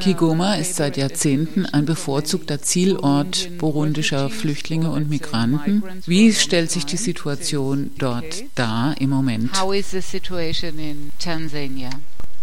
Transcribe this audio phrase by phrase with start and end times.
[0.00, 5.84] Kigoma ist seit Jahrzehnten ein bevorzugter Zielort burundischer Flüchtlinge und Migranten.
[6.06, 9.52] Wie stellt sich die Situation dort dar im Moment?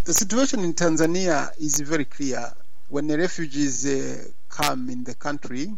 [0.04, 2.56] The situation in Tanzania is very clear.
[2.90, 5.76] When the refugees uh, come in the country,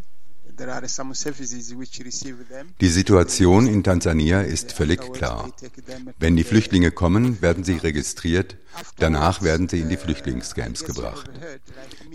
[2.80, 5.50] die Situation in Tansania ist völlig klar.
[6.18, 8.56] Wenn die Flüchtlinge kommen, werden sie registriert,
[8.98, 11.30] danach werden sie in die Flüchtlingscamps gebracht.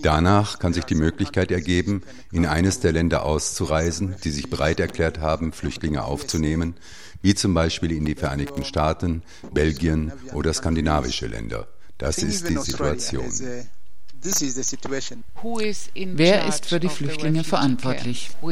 [0.01, 5.19] Danach kann sich die Möglichkeit ergeben, in eines der Länder auszureisen, die sich bereit erklärt
[5.19, 6.75] haben, Flüchtlinge aufzunehmen,
[7.21, 11.67] wie zum Beispiel in die Vereinigten Staaten, Belgien oder skandinavische Länder.
[11.97, 13.29] Das ist die Situation.
[15.93, 18.31] Wer ist für die Flüchtlinge verantwortlich?
[18.41, 18.51] Uh,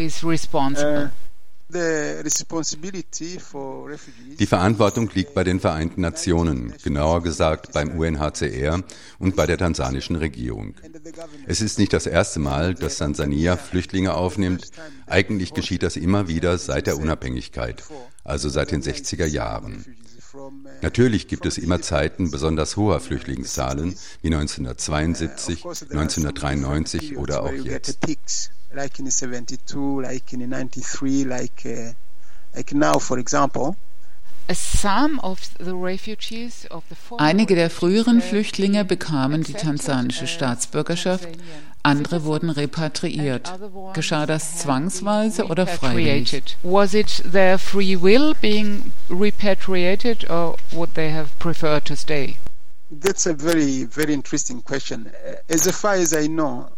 [4.39, 8.81] die Verantwortung liegt bei den Vereinten Nationen, genauer gesagt beim UNHCR
[9.19, 10.75] und bei der tansanischen Regierung.
[11.45, 14.71] Es ist nicht das erste Mal, dass Tansania Flüchtlinge aufnimmt.
[15.07, 17.83] Eigentlich geschieht das immer wieder seit der Unabhängigkeit,
[18.23, 19.83] also seit den 60er Jahren.
[20.81, 27.97] Natürlich gibt es immer Zeiten besonders hoher Flüchtlingszahlen, wie 1972, 1993 oder auch jetzt.
[37.17, 41.27] Einige der früheren Flüchtlinge bekamen die tansanische Staatsbürgerschaft,
[41.83, 43.53] andere wurden repatriiert.
[43.93, 46.57] Geschah das zwangsweise oder freiwillig?
[46.63, 52.37] Was it their free will being repatriated or would they have preferred to stay?
[52.89, 55.09] That's a very, very interesting question.
[55.49, 56.69] As far as I know,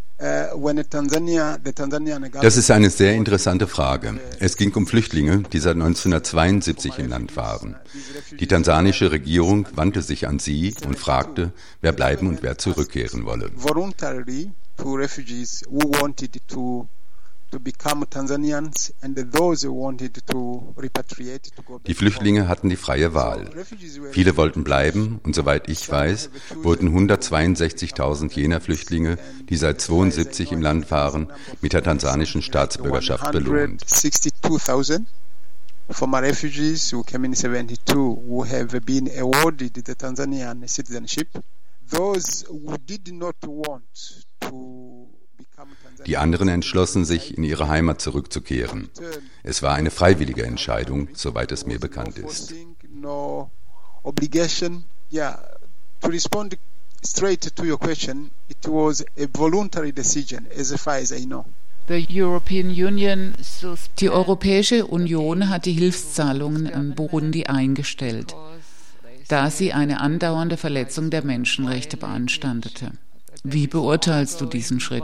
[2.42, 4.20] das ist eine sehr interessante Frage.
[4.40, 7.76] Es ging um Flüchtlinge, die seit 1972 im Land waren.
[8.40, 13.50] Die tansanische Regierung wandte sich an sie und fragte, wer bleiben und wer zurückkehren wolle
[14.80, 16.88] to refugees who wanted to
[21.88, 23.50] die Flüchtlinge hatten die freie Wahl.
[24.12, 26.30] Viele wollten bleiben und soweit ich weiß,
[26.62, 29.18] wurden 162.000 jener Flüchtlinge,
[29.50, 31.32] die seit 72 im Land waren,
[31.62, 33.84] mit der tansanischen Staatsbürgerschaft belohnt.
[35.92, 41.30] Former refugees who came in 72 who have been awarded the Tanzanian citizenship.
[41.90, 44.28] Those who did not want
[46.06, 48.90] die anderen entschlossen sich, in ihre Heimat zurückzukehren.
[49.44, 52.54] Es war eine freiwillige Entscheidung, soweit es mir bekannt ist.
[64.00, 68.36] Die Europäische Union hat die Hilfszahlungen an Burundi eingestellt,
[69.28, 72.92] da sie eine andauernde Verletzung der Menschenrechte beanstandete.
[73.44, 75.04] Wie beurteilst du diesen Schritt?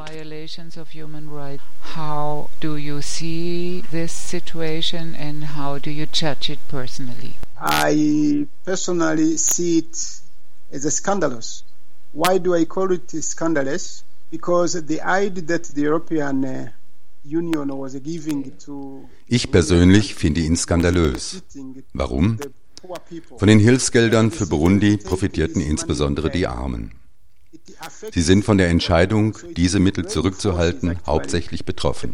[1.96, 7.36] How do you see this situation and how do you judge it personally?
[7.58, 9.96] I personally see it
[10.72, 11.64] as a scandalous.
[12.12, 14.04] Why do I call it scandalous?
[14.32, 16.68] Because the aid that the European uh,
[19.28, 21.42] ich persönlich finde ihn skandalös.
[21.94, 22.38] Warum?
[23.38, 26.92] Von den Hilfsgeldern für Burundi profitierten insbesondere die Armen.
[28.14, 32.14] Sie sind von der Entscheidung, diese Mittel zurückzuhalten, hauptsächlich betroffen.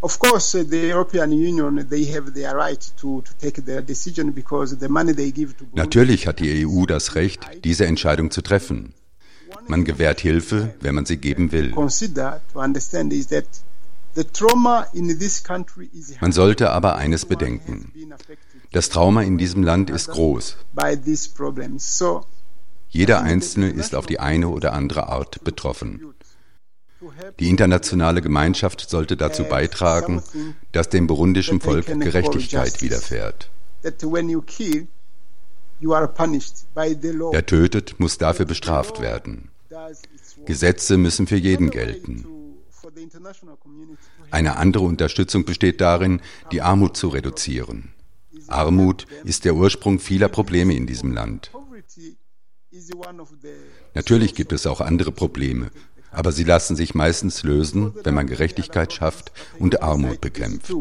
[0.00, 4.76] Of course, the European Union, they have their right to, to take their decision because
[4.78, 8.94] the money they give to Natürlich hat die EU das Recht, diese Entscheidung zu treffen.
[9.66, 11.74] Man gewährt Hilfe, wenn man sie geben will.
[16.20, 17.92] Man sollte aber eines bedenken.
[18.72, 20.56] Das Trauma in diesem Land ist groß.
[22.90, 26.14] Jeder Einzelne ist auf die eine oder andere Art betroffen.
[27.38, 30.22] Die internationale Gemeinschaft sollte dazu beitragen,
[30.72, 33.50] dass dem burundischen Volk Gerechtigkeit widerfährt.
[37.30, 39.50] Wer tötet, muss dafür bestraft werden.
[40.44, 42.26] Gesetze müssen für jeden gelten.
[44.30, 46.20] Eine andere Unterstützung besteht darin,
[46.52, 47.92] die Armut zu reduzieren.
[48.46, 51.50] Armut ist der Ursprung vieler Probleme in diesem Land.
[53.94, 55.70] Natürlich gibt es auch andere Probleme,
[56.10, 60.74] aber sie lassen sich meistens lösen, wenn man Gerechtigkeit schafft und Armut bekämpft.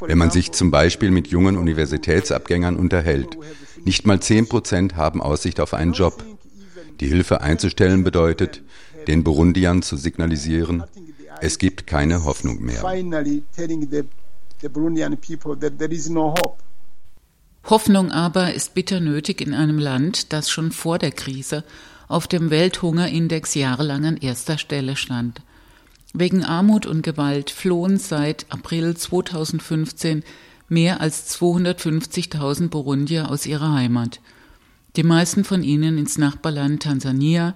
[0.00, 3.36] Wenn man sich zum Beispiel mit jungen Universitätsabgängern unterhält,
[3.84, 6.24] nicht mal 10 Prozent haben Aussicht auf einen Job.
[7.00, 8.62] Die Hilfe einzustellen bedeutet,
[9.06, 10.84] den Burundiern zu signalisieren,
[11.40, 12.82] es gibt keine Hoffnung mehr.
[17.64, 21.64] Hoffnung aber ist bitter nötig in einem Land, das schon vor der Krise
[22.08, 25.42] auf dem Welthungerindex jahrelang an erster Stelle stand.
[26.12, 30.24] Wegen Armut und Gewalt flohen seit April 2015
[30.68, 34.20] mehr als 250.000 Burundier aus ihrer Heimat.
[34.96, 37.54] Die meisten von ihnen ins Nachbarland Tansania,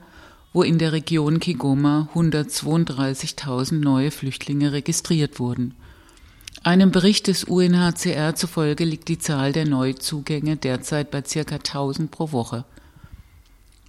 [0.53, 5.75] wo in der Region Kigoma 132.000 neue Flüchtlinge registriert wurden.
[6.63, 11.57] Einem Bericht des UNHCR zufolge liegt die Zahl der Neuzugänge derzeit bei ca.
[11.57, 12.65] 1000 pro Woche.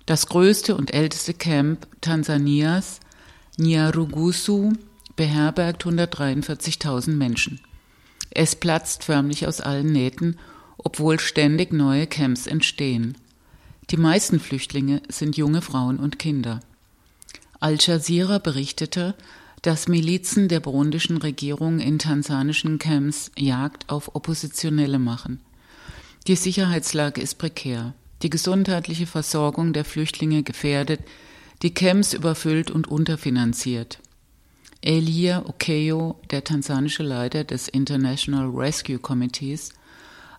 [0.07, 2.99] Das größte und älteste Camp Tansanias,
[3.57, 4.73] Nyarugusu,
[5.15, 7.61] beherbergt 143.000 Menschen.
[8.31, 10.37] Es platzt förmlich aus allen Nähten,
[10.77, 13.15] obwohl ständig neue Camps entstehen.
[13.91, 16.59] Die meisten Flüchtlinge sind junge Frauen und Kinder.
[17.59, 19.15] Al Jazeera berichtete,
[19.61, 25.39] dass Milizen der burundischen Regierung in tansanischen Camps Jagd auf Oppositionelle machen.
[26.27, 31.01] Die Sicherheitslage ist prekär, die gesundheitliche Versorgung der Flüchtlinge gefährdet,
[31.61, 33.99] die Camps überfüllt und unterfinanziert.
[34.81, 39.69] Elia Okeyo, der tansanische Leiter des International Rescue Committees,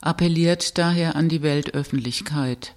[0.02, 2.74] appelliert daher an die Weltöffentlichkeit.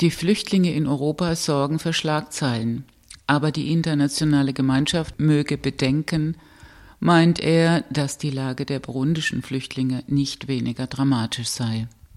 [0.00, 2.84] Die Flüchtlinge in Europa sorgen für Schlagzeilen
[3.30, 6.36] aber die internationale Gemeinschaft möge bedenken,
[6.98, 11.86] meint er, dass die Lage der burundischen Flüchtlinge nicht weniger dramatisch sei.